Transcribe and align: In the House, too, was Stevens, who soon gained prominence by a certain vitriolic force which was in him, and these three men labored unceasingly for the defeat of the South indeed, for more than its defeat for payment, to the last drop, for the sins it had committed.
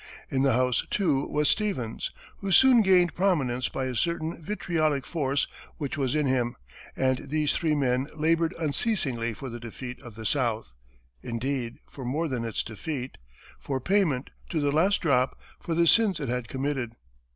In 0.31 0.41
the 0.41 0.53
House, 0.53 0.87
too, 0.89 1.27
was 1.27 1.47
Stevens, 1.47 2.09
who 2.37 2.51
soon 2.51 2.81
gained 2.81 3.13
prominence 3.13 3.69
by 3.69 3.85
a 3.85 3.95
certain 3.95 4.41
vitriolic 4.43 5.05
force 5.05 5.45
which 5.77 5.95
was 5.95 6.15
in 6.15 6.25
him, 6.25 6.55
and 6.95 7.29
these 7.29 7.55
three 7.55 7.75
men 7.75 8.07
labored 8.15 8.55
unceasingly 8.57 9.35
for 9.35 9.47
the 9.47 9.59
defeat 9.59 10.01
of 10.01 10.15
the 10.15 10.25
South 10.25 10.73
indeed, 11.21 11.77
for 11.87 12.03
more 12.03 12.27
than 12.27 12.45
its 12.45 12.63
defeat 12.63 13.19
for 13.59 13.79
payment, 13.79 14.31
to 14.49 14.59
the 14.59 14.71
last 14.71 15.01
drop, 15.03 15.39
for 15.59 15.75
the 15.75 15.85
sins 15.85 16.19
it 16.19 16.29
had 16.29 16.47
committed. 16.47 16.95